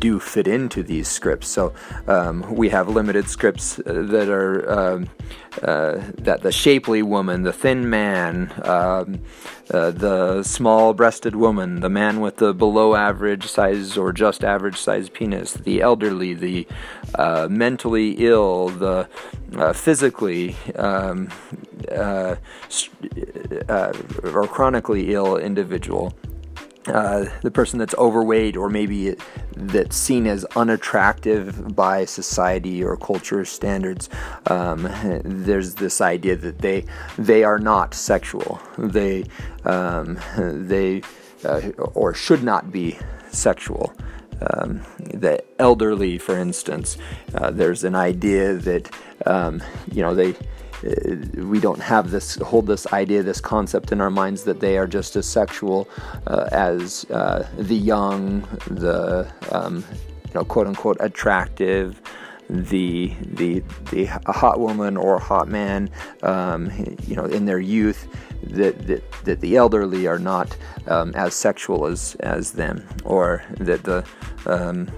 do 0.00 0.18
fit 0.18 0.48
into 0.48 0.82
these 0.82 1.08
scripts. 1.08 1.48
So 1.48 1.72
um, 2.08 2.54
we 2.54 2.70
have 2.70 2.88
limited 2.88 3.28
scripts 3.28 3.78
uh, 3.78 3.82
that 4.08 4.28
are 4.28 4.70
um, 4.70 5.08
uh, 5.62 6.00
that 6.18 6.42
the 6.42 6.52
shapely 6.52 7.02
woman, 7.02 7.42
the 7.42 7.52
thin 7.52 7.90
man, 7.90 8.52
um, 8.64 9.20
uh, 9.72 9.90
the 9.90 10.42
small-breasted 10.42 11.34
woman, 11.36 11.80
the 11.80 11.88
man 11.88 12.20
with 12.20 12.36
the 12.36 12.54
below-average 12.54 13.46
size 13.46 13.96
or 13.96 14.12
just 14.12 14.44
average 14.44 14.78
size 14.78 15.08
penis, 15.08 15.54
the 15.54 15.80
elderly, 15.80 16.34
the 16.34 16.66
uh, 17.16 17.46
mentally 17.50 18.12
ill, 18.18 18.68
the 18.68 19.08
uh, 19.56 19.72
physically 19.72 20.56
um, 20.76 21.28
uh, 21.90 22.36
or 24.22 24.46
chronically 24.46 25.12
ill 25.12 25.36
individual. 25.36 26.14
Uh, 26.86 27.26
the 27.42 27.50
person 27.50 27.78
that's 27.78 27.94
overweight 27.96 28.56
or 28.56 28.70
maybe 28.70 29.14
that's 29.54 29.94
seen 29.94 30.26
as 30.26 30.46
unattractive 30.56 31.76
by 31.76 32.06
society 32.06 32.82
or 32.82 32.96
culture 32.96 33.44
standards. 33.44 34.08
Um, 34.46 34.88
there's 35.22 35.74
this 35.74 36.00
idea 36.00 36.36
that 36.36 36.60
they 36.60 36.86
they 37.18 37.44
are 37.44 37.58
not 37.58 37.92
sexual. 37.92 38.62
They 38.78 39.24
um, 39.64 40.18
they 40.38 41.02
uh, 41.44 41.68
or 41.94 42.14
should 42.14 42.42
not 42.42 42.72
be 42.72 42.98
sexual. 43.30 43.92
Um, 44.54 44.80
the 44.98 45.44
elderly, 45.58 46.16
for 46.16 46.38
instance, 46.38 46.96
uh, 47.34 47.50
there's 47.50 47.84
an 47.84 47.94
idea 47.94 48.54
that 48.54 48.90
um, 49.26 49.62
you 49.92 50.02
know 50.02 50.14
they 50.14 50.34
we 50.82 51.60
don't 51.60 51.80
have 51.80 52.10
this 52.10 52.36
hold 52.36 52.66
this 52.66 52.86
idea, 52.92 53.22
this 53.22 53.40
concept 53.40 53.92
in 53.92 54.00
our 54.00 54.10
minds 54.10 54.44
that 54.44 54.60
they 54.60 54.78
are 54.78 54.86
just 54.86 55.16
as 55.16 55.26
sexual 55.26 55.88
uh, 56.26 56.48
as 56.52 57.04
uh, 57.10 57.48
the 57.58 57.76
young, 57.76 58.40
the 58.66 59.30
um, 59.50 59.84
you 60.26 60.34
know 60.34 60.44
quote 60.44 60.66
unquote 60.66 60.96
attractive, 61.00 62.00
the 62.48 63.14
the 63.20 63.62
the 63.90 64.06
hot 64.26 64.58
woman 64.58 64.96
or 64.96 65.18
hot 65.18 65.48
man, 65.48 65.90
um, 66.22 66.70
you 67.06 67.16
know, 67.16 67.24
in 67.26 67.44
their 67.46 67.60
youth. 67.60 68.08
That, 68.42 68.86
that, 68.86 69.12
that 69.24 69.40
the 69.42 69.56
elderly 69.56 70.06
are 70.06 70.18
not 70.18 70.56
um, 70.86 71.14
as 71.14 71.34
sexual 71.34 71.86
as, 71.86 72.16
as 72.20 72.52
them, 72.52 72.88
or 73.04 73.44
that 73.58 73.82
the 73.82 74.02
um, 74.46 74.88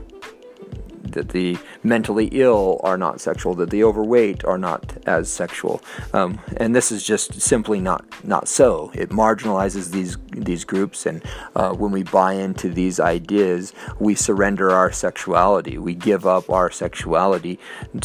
that 1.12 1.30
the 1.30 1.58
mentally 1.82 2.26
ill 2.32 2.80
are 2.82 2.98
not 2.98 3.20
sexual, 3.20 3.54
that 3.54 3.70
the 3.70 3.84
overweight 3.84 4.44
are 4.44 4.58
not 4.58 4.96
as 5.06 5.30
sexual, 5.30 5.82
um, 6.12 6.40
and 6.56 6.74
this 6.74 6.92
is 6.92 7.02
just 7.02 7.40
simply 7.40 7.80
not 7.80 8.04
not 8.24 8.48
so. 8.48 8.90
It 8.94 9.10
marginalizes 9.10 9.90
these 9.90 10.16
these 10.30 10.64
groups, 10.64 11.06
and 11.06 11.22
uh, 11.54 11.72
when 11.72 11.92
we 11.92 12.02
buy 12.02 12.34
into 12.34 12.68
these 12.68 13.00
ideas, 13.00 13.72
we 13.98 14.14
surrender 14.14 14.70
our 14.70 14.92
sexuality. 14.92 15.78
We 15.78 15.94
give 15.94 16.26
up 16.26 16.50
our 16.50 16.70
sexuality 16.70 17.58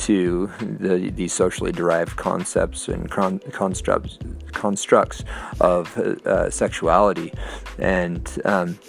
to 0.07 0.51
the 0.59 1.09
these 1.09 1.33
socially 1.33 1.71
derived 1.71 2.15
concepts 2.17 2.87
and 2.87 3.09
con- 3.09 3.39
constructs 3.51 4.17
constructs 4.53 5.23
of 5.59 5.97
uh, 5.97 6.49
sexuality, 6.49 7.33
and 7.77 8.39
um, 8.45 8.79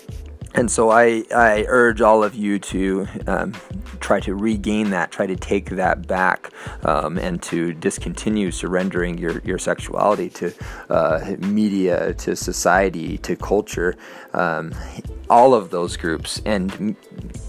and 0.59 0.69
so 0.69 0.91
I, 0.91 1.23
I 1.33 1.65
urge 1.69 2.00
all 2.00 2.25
of 2.25 2.35
you 2.35 2.59
to 2.59 3.07
um, 3.29 3.55
try 4.00 4.19
to 4.21 4.35
regain 4.35 4.91
that, 4.91 5.12
try 5.12 5.25
to 5.25 5.37
take 5.37 5.71
that 5.71 6.09
back, 6.09 6.50
um, 6.85 7.17
and 7.17 7.41
to 7.45 7.73
discontinue 7.75 8.50
surrendering 8.50 9.19
your, 9.19 9.38
your 9.45 9.59
sexuality 9.59 10.29
to 10.31 10.53
uh, 10.91 11.37
media, 11.38 12.12
to 12.15 12.35
society, 12.35 13.19
to 13.19 13.37
culture. 13.37 13.95
Um, 14.35 14.75
all 15.31 15.55
of 15.55 15.71
those 15.71 15.97
groups 15.97 16.43
and 16.45 16.97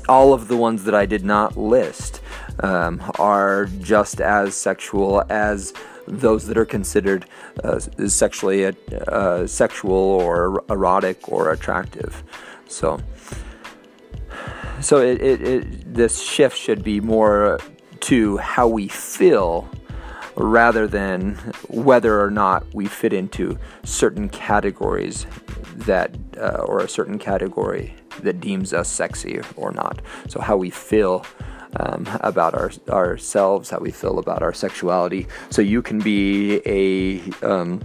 all 0.08 0.32
of 0.32 0.48
the 0.48 0.58
ones 0.58 0.84
that 0.84 0.94
I 0.94 1.08
did 1.08 1.26
not 1.26 1.58
list 1.58 2.22
um, 2.60 3.02
are 3.18 3.66
just 3.80 4.22
as 4.22 4.56
sexual 4.56 5.24
as 5.30 5.74
those 6.08 6.46
that 6.46 6.58
are 6.58 6.66
considered 6.66 7.26
uh, 7.64 7.80
sexually 7.80 8.66
uh, 9.08 9.48
sexual 9.48 9.94
or 9.94 10.64
erotic 10.70 11.28
or 11.28 11.52
attractive. 11.52 12.24
So, 12.70 13.00
so 14.80 15.00
it, 15.00 15.22
it, 15.22 15.42
it, 15.42 15.94
this 15.94 16.22
shift 16.22 16.58
should 16.58 16.84
be 16.84 17.02
more 17.02 17.60
to 18.02 18.38
how 18.38 18.68
we 18.68 18.88
feel 18.88 19.68
rather 20.36 20.88
than 20.88 21.36
whether 21.68 22.22
or 22.22 22.32
not 22.32 22.66
we 22.74 22.86
fit 22.86 23.12
into 23.12 23.58
certain 23.84 24.30
categories 24.30 25.26
that, 25.76 26.16
uh, 26.38 26.64
or 26.66 26.80
a 26.80 26.88
certain 26.88 27.18
category 27.18 27.96
that 28.22 28.40
deems 28.40 28.72
us 28.72 28.88
sexy 28.88 29.42
or 29.56 29.72
not. 29.72 30.02
So, 30.28 30.40
how 30.40 30.56
we 30.56 30.70
feel. 30.70 31.26
Um, 31.76 32.10
about 32.22 32.56
our, 32.56 32.72
ourselves, 32.90 33.70
how 33.70 33.78
we 33.78 33.92
feel 33.92 34.18
about 34.18 34.42
our 34.42 34.54
sexuality. 34.54 35.28
So 35.52 35.62
you 35.62 35.84
can 35.84 36.00
be 36.00 36.64
a 36.66 37.22
um, 37.48 37.80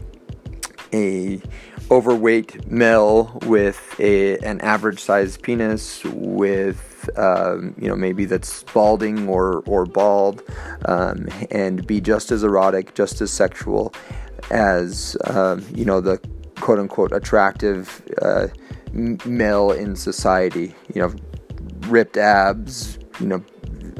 a 0.95 1.43
overweight 1.91 2.71
male 2.71 3.39
with 3.47 3.95
a, 3.99 4.39
an 4.39 4.61
average 4.61 5.01
sized 5.01 5.43
penis 5.43 6.03
with 6.05 7.11
um, 7.17 7.75
you 7.79 7.89
know 7.89 7.97
maybe 7.97 8.25
that's 8.25 8.63
balding 8.65 9.29
or 9.29 9.63
or 9.67 9.85
bald 9.85 10.43
um, 10.87 11.29
and 11.51 11.87
be 11.87 12.01
just 12.01 12.31
as 12.31 12.43
erotic 12.43 12.95
just 12.95 13.21
as 13.21 13.31
sexual 13.31 13.95
as 14.51 15.17
um, 15.25 15.65
you 15.75 15.85
know 15.85 16.01
the 16.01 16.19
quote 16.61 16.79
unquote 16.79 17.13
attractive 17.13 18.03
uh, 18.23 18.49
male 18.93 19.71
in 19.73 19.97
society. 19.97 20.75
You 20.95 21.03
know 21.03 21.15
ripped 21.89 22.17
abs 22.17 22.99
you 23.21 23.27
know 23.27 23.45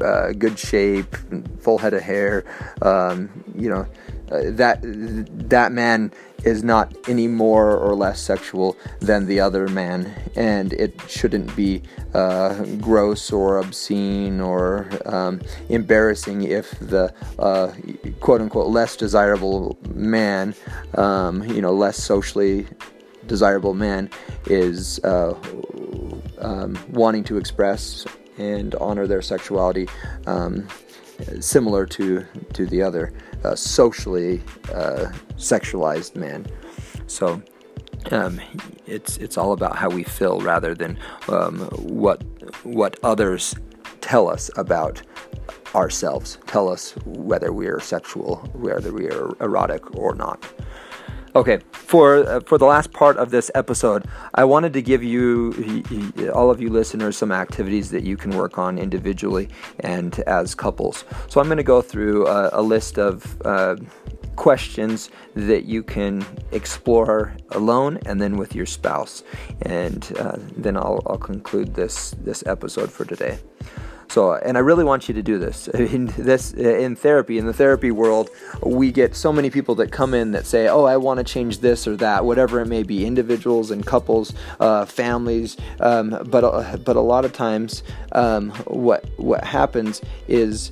uh, 0.03 0.31
good 0.33 0.57
shape 0.57 1.15
full 1.59 1.77
head 1.77 1.93
of 1.93 2.01
hair 2.01 2.43
um, 2.81 3.29
you 3.55 3.69
know 3.69 3.85
uh, 4.31 4.41
that 4.45 4.79
that 4.81 5.71
man 5.71 6.11
is 6.45 6.63
not 6.63 6.95
any 7.09 7.27
more 7.27 7.75
or 7.75 7.95
less 7.95 8.21
sexual 8.21 8.77
than 8.99 9.25
the 9.25 9.39
other 9.39 9.67
man, 9.67 10.13
and 10.35 10.71
it 10.73 10.93
shouldn't 11.09 11.53
be 11.55 11.81
uh, 12.13 12.63
gross 12.79 13.31
or 13.31 13.57
obscene 13.57 14.39
or 14.39 14.87
um, 15.05 15.41
embarrassing 15.69 16.43
if 16.43 16.71
the 16.79 17.13
uh, 17.39 17.71
quote 18.19 18.41
unquote 18.41 18.67
less 18.67 18.95
desirable 18.95 19.77
man, 19.89 20.53
um, 20.95 21.43
you 21.43 21.61
know, 21.61 21.73
less 21.73 22.01
socially 22.01 22.67
desirable 23.25 23.73
man, 23.73 24.09
is 24.45 24.99
uh, 25.03 25.33
um, 26.39 26.77
wanting 26.89 27.23
to 27.23 27.37
express 27.37 28.05
and 28.37 28.75
honor 28.75 29.07
their 29.07 29.21
sexuality 29.21 29.87
um, 30.27 30.67
similar 31.39 31.85
to 31.85 32.25
to 32.53 32.65
the 32.65 32.81
other 32.81 33.13
uh, 33.43 33.55
socially 33.55 34.41
uh, 34.73 35.11
sexualized 35.37 36.15
man. 36.15 36.45
So 37.07 37.41
um, 38.11 38.39
it's 38.85 39.17
it's 39.17 39.37
all 39.37 39.53
about 39.53 39.75
how 39.77 39.89
we 39.89 40.03
feel 40.03 40.39
rather 40.41 40.75
than 40.75 40.97
um, 41.27 41.59
what 41.81 42.23
what 42.63 42.97
others 43.03 43.55
tell 44.01 44.29
us 44.29 44.49
about 44.57 45.01
ourselves. 45.73 46.37
Tell 46.47 46.69
us 46.69 46.95
whether 47.05 47.51
we 47.51 47.67
are 47.67 47.79
sexual, 47.79 48.37
whether 48.53 48.93
we 48.93 49.09
are 49.09 49.35
erotic 49.41 49.95
or 49.95 50.15
not. 50.15 50.45
Okay, 51.35 51.59
for 51.73 52.25
uh, 52.25 52.39
for 52.39 52.57
the 52.57 52.65
last 52.65 52.93
part 52.93 53.17
of 53.17 53.29
this 53.29 53.51
episode, 53.55 54.05
I 54.35 54.45
wanted 54.45 54.71
to 54.71 54.81
give 54.81 55.03
you 55.03 55.51
all 56.33 56.49
of 56.49 56.61
you 56.61 56.69
listeners 56.69 57.17
some 57.17 57.33
activities 57.33 57.91
that 57.91 58.03
you 58.03 58.15
can 58.15 58.31
work 58.31 58.57
on 58.57 58.77
individually 58.77 59.49
and 59.81 60.17
as 60.21 60.55
couples. 60.55 61.03
So 61.27 61.41
I'm 61.41 61.47
going 61.47 61.57
to 61.57 61.63
go 61.63 61.81
through 61.81 62.27
a, 62.27 62.51
a 62.53 62.61
list 62.61 62.97
of 62.97 63.41
uh, 63.43 63.75
questions 64.37 65.09
that 65.33 65.65
you 65.65 65.83
can 65.83 66.25
explore 66.53 67.35
alone 67.51 67.99
and 68.05 68.21
then 68.21 68.37
with 68.37 68.55
your 68.55 68.65
spouse, 68.65 69.23
and 69.63 70.13
uh, 70.17 70.37
then 70.55 70.77
I'll, 70.77 71.03
I'll 71.05 71.17
conclude 71.17 71.75
this 71.75 72.11
this 72.11 72.45
episode 72.47 72.89
for 72.89 73.03
today. 73.03 73.39
So, 74.09 74.33
and 74.33 74.57
I 74.57 74.61
really 74.61 74.83
want 74.83 75.07
you 75.07 75.13
to 75.13 75.23
do 75.23 75.37
this. 75.37 75.67
In 75.95 76.07
this, 76.17 76.53
in 76.53 76.95
therapy, 76.95 77.37
in 77.37 77.45
the 77.45 77.53
therapy 77.53 77.91
world, 77.91 78.29
we 78.61 78.91
get 78.91 79.15
so 79.15 79.31
many 79.31 79.49
people 79.49 79.75
that 79.75 79.91
come 79.91 80.13
in 80.13 80.31
that 80.31 80.45
say, 80.45 80.67
"Oh, 80.67 80.83
I 80.83 80.97
want 80.97 81.19
to 81.19 81.23
change 81.23 81.59
this 81.59 81.87
or 81.87 81.95
that, 81.97 82.25
whatever 82.25 82.59
it 82.61 82.67
may 82.67 82.83
be." 82.83 83.05
Individuals 83.05 83.71
and 83.71 83.85
couples, 83.85 84.33
uh, 84.59 84.85
families, 84.85 85.57
um, 85.79 86.17
but 86.25 86.43
uh, 86.43 86.77
but 86.77 86.95
a 86.95 87.01
lot 87.01 87.25
of 87.25 87.33
times, 87.33 87.83
um, 88.13 88.51
what 88.67 89.05
what 89.17 89.43
happens 89.43 90.01
is 90.27 90.71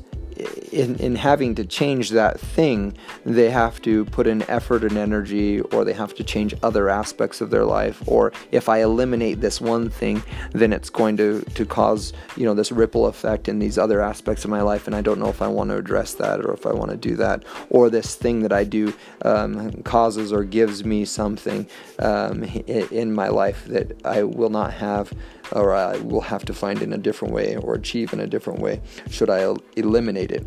in, 0.72 0.96
in 0.96 1.16
having 1.16 1.56
to 1.56 1.66
change 1.66 2.10
that 2.12 2.40
thing, 2.40 2.96
they 3.26 3.50
have 3.50 3.82
to 3.84 4.06
put 4.06 4.28
in 4.28 4.42
effort 4.50 4.84
and 4.84 4.98
energy, 4.98 5.62
or 5.62 5.86
they 5.86 5.94
have 5.94 6.14
to 6.16 6.24
change 6.24 6.54
other 6.64 6.90
aspects 6.90 7.42
of 7.42 7.50
their 7.50 7.66
life. 7.66 8.02
Or 8.08 8.32
if 8.52 8.70
I 8.70 8.82
eliminate 8.82 9.42
this 9.42 9.62
one 9.62 9.90
thing, 9.90 10.24
then 10.52 10.74
it's 10.74 10.90
going 10.90 11.18
to, 11.18 11.42
to 11.42 11.66
cause 11.66 12.14
you 12.36 12.46
know 12.46 12.54
this 12.54 12.72
ripple 12.72 13.06
effect 13.08 13.48
in 13.48 13.60
these 13.60 13.78
other 13.78 14.02
aspects 14.02 14.44
of 14.44 14.52
my 14.52 14.62
life, 14.62 14.88
and 14.88 14.96
I 14.96 15.02
don't 15.02 15.20
know 15.20 15.30
if 15.30 15.42
I 15.42 15.48
want 15.48 15.70
to 15.70 15.78
address 15.78 16.14
that 16.16 16.40
or 16.42 16.54
if 16.54 16.66
I 16.66 16.74
want 16.74 16.92
to 16.92 16.98
do 16.98 17.16
that. 17.18 17.44
Or 17.70 17.90
this 17.90 18.16
thing 18.16 18.42
that 18.42 18.54
I 18.54 18.64
do 18.64 18.94
um, 19.24 19.72
causes 19.84 20.32
or 20.34 20.44
gives 20.44 20.84
me 20.84 21.06
something 21.06 21.68
um, 22.00 22.44
in 22.44 23.14
my 23.14 23.28
life 23.28 23.66
that 23.66 24.06
I 24.06 24.24
will 24.24 24.50
not 24.50 24.74
have 24.74 25.14
or 25.54 25.74
I 25.74 25.98
will 25.98 26.22
have 26.22 26.46
to 26.46 26.54
find 26.54 26.82
in 26.82 26.94
a 26.94 26.98
different 26.98 27.34
way 27.34 27.56
or 27.56 27.76
achieve 27.76 28.14
in 28.14 28.20
a 28.20 28.28
different 28.28 28.60
way 28.60 28.82
should 29.10 29.30
I 29.30 29.54
eliminate 29.76 30.32
it. 30.32 30.46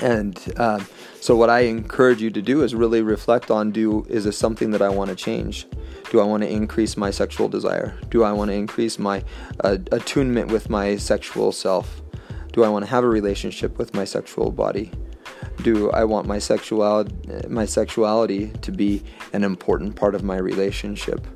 And 0.00 0.38
um, 0.58 0.86
so, 1.20 1.36
what 1.36 1.50
I 1.50 1.60
encourage 1.60 2.22
you 2.22 2.30
to 2.30 2.40
do 2.40 2.62
is 2.62 2.74
really 2.74 3.02
reflect 3.02 3.50
on: 3.50 3.70
Do 3.70 4.06
is 4.08 4.24
this 4.24 4.38
something 4.38 4.70
that 4.70 4.80
I 4.80 4.88
want 4.88 5.10
to 5.10 5.16
change? 5.16 5.66
Do 6.10 6.20
I 6.20 6.24
want 6.24 6.42
to 6.42 6.48
increase 6.48 6.96
my 6.96 7.10
sexual 7.10 7.48
desire? 7.48 7.98
Do 8.08 8.24
I 8.24 8.32
want 8.32 8.50
to 8.50 8.54
increase 8.54 8.98
my 8.98 9.22
uh, 9.62 9.76
attunement 9.92 10.50
with 10.50 10.70
my 10.70 10.96
sexual 10.96 11.52
self? 11.52 12.00
Do 12.52 12.64
I 12.64 12.68
want 12.68 12.84
to 12.84 12.90
have 12.90 13.04
a 13.04 13.08
relationship 13.08 13.78
with 13.78 13.94
my 13.94 14.04
sexual 14.04 14.50
body? 14.50 14.90
Do 15.62 15.90
I 15.90 16.04
want 16.04 16.26
my 16.26 16.38
sexuality, 16.38 17.14
my 17.48 17.66
sexuality 17.66 18.48
to 18.62 18.72
be 18.72 19.02
an 19.32 19.44
important 19.44 19.94
part 19.94 20.14
of 20.14 20.24
my 20.24 20.38
relationship? 20.38 21.26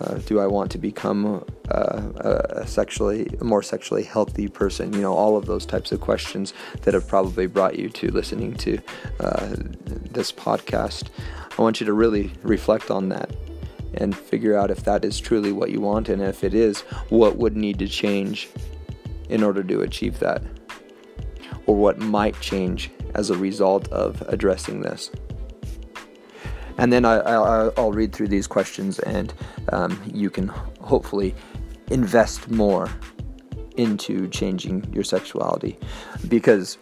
Uh, 0.00 0.14
do 0.26 0.40
I 0.40 0.46
want 0.46 0.70
to 0.72 0.78
become 0.78 1.44
uh, 1.70 2.02
a 2.60 2.66
sexually 2.66 3.28
a 3.40 3.44
more 3.44 3.62
sexually 3.62 4.02
healthy 4.02 4.48
person? 4.48 4.92
You 4.92 5.00
know, 5.00 5.14
all 5.14 5.36
of 5.36 5.46
those 5.46 5.64
types 5.64 5.92
of 5.92 6.00
questions 6.00 6.52
that 6.82 6.94
have 6.94 7.06
probably 7.06 7.46
brought 7.46 7.78
you 7.78 7.88
to 7.90 8.10
listening 8.10 8.54
to 8.56 8.78
uh, 9.20 9.54
this 9.86 10.32
podcast. 10.32 11.08
I 11.56 11.62
want 11.62 11.80
you 11.80 11.86
to 11.86 11.92
really 11.92 12.32
reflect 12.42 12.90
on 12.90 13.08
that 13.10 13.30
and 13.94 14.16
figure 14.16 14.56
out 14.56 14.70
if 14.70 14.84
that 14.84 15.04
is 15.04 15.20
truly 15.20 15.52
what 15.52 15.70
you 15.70 15.80
want, 15.80 16.08
and 16.08 16.20
if 16.20 16.42
it 16.42 16.54
is, 16.54 16.80
what 17.10 17.36
would 17.36 17.56
need 17.56 17.78
to 17.78 17.86
change 17.86 18.48
in 19.28 19.42
order 19.42 19.62
to 19.62 19.82
achieve 19.82 20.18
that, 20.18 20.42
or 21.66 21.76
what 21.76 21.98
might 21.98 22.38
change 22.40 22.90
as 23.14 23.30
a 23.30 23.38
result 23.38 23.86
of 23.88 24.20
addressing 24.22 24.80
this 24.80 25.10
and 26.78 26.92
then 26.92 27.04
I, 27.04 27.70
will 27.76 27.92
read 27.92 28.12
through 28.12 28.28
these 28.28 28.46
questions 28.46 28.98
and 29.00 29.32
um, 29.72 30.00
you 30.12 30.30
can 30.30 30.48
hopefully 30.80 31.34
invest 31.90 32.50
more 32.50 32.90
into 33.76 34.28
changing 34.28 34.84
your 34.92 35.04
sexuality 35.04 35.78
because 36.28 36.78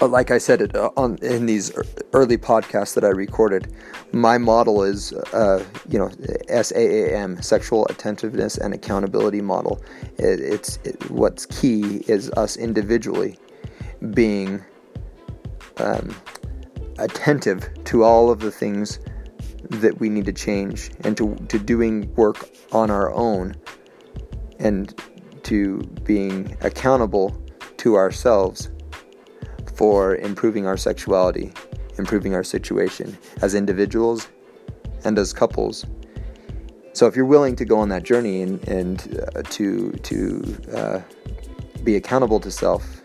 uh, 0.00 0.08
like 0.08 0.30
I 0.30 0.38
said 0.38 0.74
uh, 0.76 0.90
on 0.96 1.18
in 1.22 1.46
these 1.46 1.72
early 2.12 2.36
podcasts 2.36 2.94
that 2.94 3.04
I 3.04 3.10
recorded, 3.10 3.72
my 4.12 4.38
model 4.38 4.82
is, 4.82 5.12
uh, 5.12 5.64
you 5.88 5.98
know, 5.98 6.10
SAAM, 6.48 7.40
sexual 7.42 7.86
attentiveness 7.86 8.58
and 8.58 8.74
accountability 8.74 9.40
model. 9.40 9.82
It, 10.18 10.40
it's 10.40 10.78
it, 10.84 11.10
what's 11.10 11.46
key 11.46 12.04
is 12.08 12.30
us 12.32 12.56
individually 12.56 13.38
being 14.12 14.64
um, 15.76 16.14
attentive 16.98 17.68
to 17.84 18.04
all 18.04 18.30
of 18.30 18.40
the 18.40 18.50
things 18.50 18.98
that 19.70 19.98
we 19.98 20.08
need 20.08 20.26
to 20.26 20.32
change 20.32 20.90
and 21.00 21.16
to, 21.16 21.34
to 21.48 21.58
doing 21.58 22.12
work 22.14 22.48
on 22.72 22.90
our 22.90 23.12
own 23.12 23.54
and 24.58 25.00
to 25.42 25.78
being 26.04 26.56
accountable 26.60 27.36
to 27.78 27.96
ourselves 27.96 28.70
for 29.74 30.16
improving 30.16 30.66
our 30.66 30.76
sexuality, 30.76 31.52
improving 31.98 32.34
our 32.34 32.44
situation 32.44 33.16
as 33.42 33.54
individuals 33.54 34.28
and 35.04 35.18
as 35.18 35.32
couples. 35.32 35.84
So 36.92 37.06
if 37.06 37.16
you're 37.16 37.24
willing 37.24 37.56
to 37.56 37.64
go 37.64 37.78
on 37.78 37.88
that 37.88 38.04
journey 38.04 38.42
and, 38.42 38.66
and 38.68 39.20
uh, 39.34 39.42
to 39.42 39.90
to 39.90 40.56
uh, 40.74 41.00
be 41.82 41.96
accountable 41.96 42.38
to 42.40 42.50
self 42.50 43.02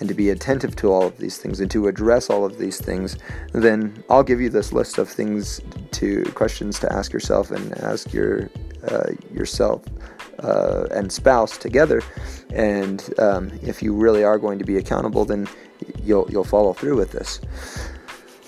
and 0.00 0.08
to 0.08 0.14
be 0.14 0.30
attentive 0.30 0.74
to 0.76 0.92
all 0.92 1.06
of 1.06 1.18
these 1.18 1.38
things 1.38 1.60
and 1.60 1.70
to 1.70 1.88
address 1.88 2.30
all 2.30 2.44
of 2.44 2.58
these 2.58 2.80
things, 2.80 3.16
then 3.52 4.02
I'll 4.10 4.22
give 4.22 4.40
you 4.40 4.48
this 4.48 4.72
list 4.72 4.98
of 4.98 5.08
things 5.08 5.60
to 5.92 6.24
questions 6.34 6.78
to 6.80 6.92
ask 6.92 7.12
yourself 7.12 7.50
and 7.50 7.72
ask 7.78 8.12
your 8.12 8.50
uh, 8.88 9.12
yourself 9.32 9.82
uh, 10.42 10.86
and 10.90 11.10
spouse 11.10 11.56
together. 11.56 12.02
And 12.52 13.02
um, 13.18 13.50
if 13.62 13.82
you 13.82 13.94
really 13.94 14.24
are 14.24 14.38
going 14.38 14.58
to 14.58 14.64
be 14.64 14.76
accountable, 14.76 15.24
then 15.24 15.48
you'll 16.02 16.28
you'll 16.30 16.44
follow 16.44 16.72
through 16.72 16.96
with 16.96 17.12
this. 17.12 17.40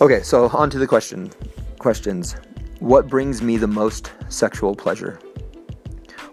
Okay, 0.00 0.22
so 0.22 0.48
on 0.48 0.70
to 0.70 0.78
the 0.78 0.86
question 0.86 1.30
questions. 1.78 2.36
What 2.80 3.08
brings 3.08 3.40
me 3.40 3.56
the 3.56 3.66
most 3.66 4.12
sexual 4.28 4.74
pleasure? 4.74 5.18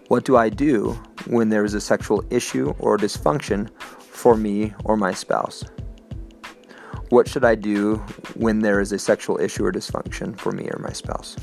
What 0.08 0.24
do 0.24 0.36
I 0.36 0.50
do 0.50 0.92
when 1.26 1.48
there 1.48 1.64
is 1.64 1.72
a 1.72 1.80
sexual 1.80 2.22
issue 2.28 2.74
or 2.78 2.98
dysfunction 2.98 3.70
for 4.14 4.36
me 4.36 4.72
or 4.84 4.96
my 4.96 5.12
spouse? 5.12 5.64
What 7.10 7.28
should 7.28 7.44
I 7.44 7.54
do 7.54 7.96
when 8.34 8.60
there 8.60 8.80
is 8.80 8.92
a 8.92 8.98
sexual 8.98 9.38
issue 9.38 9.66
or 9.66 9.72
dysfunction 9.72 10.38
for 10.38 10.52
me 10.52 10.68
or 10.70 10.78
my 10.78 10.92
spouse? 10.92 11.36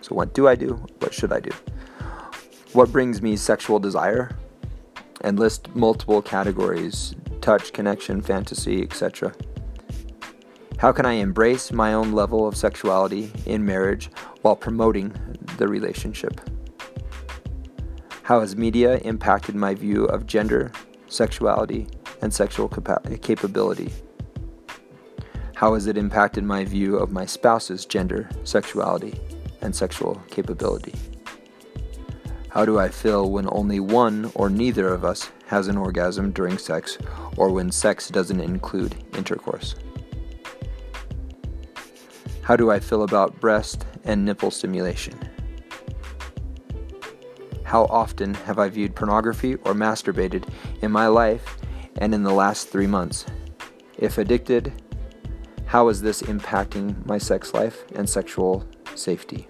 So, 0.00 0.14
what 0.14 0.32
do 0.32 0.48
I 0.48 0.54
do? 0.54 0.74
What 1.00 1.12
should 1.12 1.32
I 1.32 1.40
do? 1.40 1.50
What 2.72 2.90
brings 2.90 3.20
me 3.20 3.36
sexual 3.36 3.78
desire? 3.78 4.30
And 5.20 5.38
list 5.38 5.74
multiple 5.74 6.22
categories 6.22 7.14
touch, 7.40 7.72
connection, 7.74 8.22
fantasy, 8.22 8.82
etc. 8.82 9.34
How 10.78 10.92
can 10.92 11.04
I 11.04 11.12
embrace 11.14 11.72
my 11.72 11.92
own 11.92 12.12
level 12.12 12.48
of 12.48 12.56
sexuality 12.56 13.30
in 13.44 13.64
marriage 13.64 14.10
while 14.42 14.56
promoting 14.56 15.14
the 15.58 15.68
relationship? 15.68 16.40
How 18.22 18.40
has 18.40 18.56
media 18.56 18.96
impacted 18.98 19.54
my 19.54 19.74
view 19.74 20.06
of 20.06 20.26
gender, 20.26 20.72
sexuality, 21.08 21.86
and 22.22 22.32
sexual 22.32 22.68
capa- 22.68 23.02
capability? 23.22 23.92
How 25.54 25.74
has 25.74 25.86
it 25.86 25.96
impacted 25.96 26.44
my 26.44 26.64
view 26.64 26.96
of 26.96 27.12
my 27.12 27.26
spouse's 27.26 27.86
gender, 27.86 28.28
sexuality, 28.42 29.18
and 29.60 29.74
sexual 29.74 30.20
capability? 30.30 30.94
How 32.48 32.64
do 32.64 32.78
I 32.78 32.88
feel 32.88 33.30
when 33.30 33.48
only 33.50 33.80
one 33.80 34.30
or 34.34 34.48
neither 34.48 34.88
of 34.88 35.04
us 35.04 35.30
has 35.46 35.68
an 35.68 35.76
orgasm 35.76 36.30
during 36.30 36.58
sex 36.58 36.98
or 37.36 37.50
when 37.50 37.72
sex 37.72 38.08
doesn't 38.08 38.40
include 38.40 38.94
intercourse? 39.16 39.74
How 42.42 42.56
do 42.56 42.70
I 42.70 42.78
feel 42.78 43.02
about 43.02 43.40
breast 43.40 43.86
and 44.04 44.24
nipple 44.24 44.50
stimulation? 44.50 45.18
How 47.64 47.86
often 47.86 48.34
have 48.34 48.58
I 48.58 48.68
viewed 48.68 48.94
pornography 48.94 49.54
or 49.54 49.72
masturbated 49.74 50.46
in 50.82 50.92
my 50.92 51.06
life 51.06 51.56
and 51.98 52.14
in 52.14 52.22
the 52.22 52.32
last 52.32 52.68
three 52.68 52.86
months? 52.86 53.26
If 53.98 54.18
addicted, 54.18 54.72
how 55.66 55.88
is 55.88 56.02
this 56.02 56.22
impacting 56.22 57.04
my 57.06 57.18
sex 57.18 57.54
life 57.54 57.84
and 57.94 58.08
sexual 58.08 58.66
safety? 58.94 59.46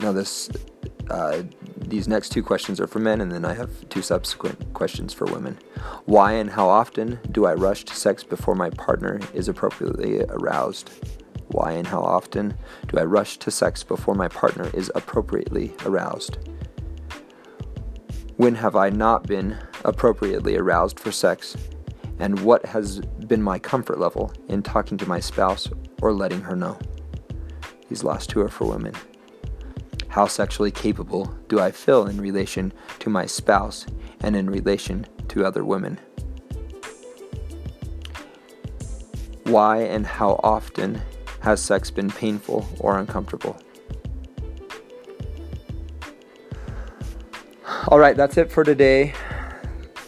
Now, 0.00 0.12
this 0.12 0.50
uh, 1.10 1.42
these 1.76 2.08
next 2.08 2.30
two 2.30 2.42
questions 2.42 2.80
are 2.80 2.86
for 2.86 2.98
men, 2.98 3.20
and 3.20 3.30
then 3.30 3.44
I 3.44 3.54
have 3.54 3.88
two 3.88 4.02
subsequent 4.02 4.72
questions 4.72 5.12
for 5.12 5.26
women. 5.26 5.58
Why 6.06 6.32
and 6.32 6.50
how 6.50 6.68
often 6.68 7.18
do 7.30 7.46
I 7.46 7.54
rush 7.54 7.84
to 7.84 7.94
sex 7.94 8.24
before 8.24 8.54
my 8.54 8.70
partner 8.70 9.20
is 9.32 9.48
appropriately 9.48 10.22
aroused? 10.28 10.90
Why 11.48 11.72
and 11.72 11.86
how 11.86 12.00
often 12.00 12.56
do 12.88 12.98
I 12.98 13.04
rush 13.04 13.38
to 13.38 13.50
sex 13.50 13.84
before 13.84 14.14
my 14.14 14.28
partner 14.28 14.70
is 14.74 14.90
appropriately 14.94 15.72
aroused? 15.84 16.38
When 18.36 18.56
have 18.56 18.74
I 18.74 18.90
not 18.90 19.28
been 19.28 19.56
appropriately 19.84 20.56
aroused 20.56 20.98
for 20.98 21.12
sex? 21.12 21.56
And 22.18 22.40
what 22.40 22.66
has 22.66 22.98
been 23.28 23.40
my 23.40 23.60
comfort 23.60 24.00
level 24.00 24.32
in 24.48 24.60
talking 24.60 24.98
to 24.98 25.08
my 25.08 25.20
spouse 25.20 25.68
or 26.02 26.12
letting 26.12 26.40
her 26.40 26.56
know? 26.56 26.76
These 27.88 28.02
last 28.02 28.30
two 28.30 28.40
are 28.40 28.48
for 28.48 28.66
women. 28.66 28.92
How 30.08 30.26
sexually 30.26 30.72
capable 30.72 31.32
do 31.48 31.60
I 31.60 31.70
feel 31.70 32.08
in 32.08 32.20
relation 32.20 32.72
to 32.98 33.08
my 33.08 33.24
spouse 33.24 33.86
and 34.20 34.34
in 34.34 34.50
relation 34.50 35.06
to 35.28 35.44
other 35.44 35.64
women? 35.64 36.00
Why 39.44 39.82
and 39.82 40.04
how 40.04 40.40
often 40.42 41.00
has 41.40 41.62
sex 41.62 41.88
been 41.88 42.10
painful 42.10 42.66
or 42.80 42.98
uncomfortable? 42.98 43.56
All 47.88 47.98
right, 47.98 48.16
that's 48.16 48.38
it 48.38 48.50
for 48.50 48.64
today. 48.64 49.12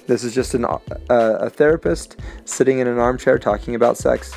This 0.06 0.24
is 0.24 0.34
just 0.34 0.54
an, 0.54 0.64
uh, 0.64 0.78
a 1.10 1.50
therapist 1.50 2.16
sitting 2.46 2.78
in 2.78 2.86
an 2.86 2.98
armchair 2.98 3.38
talking 3.38 3.74
about 3.74 3.98
sex. 3.98 4.32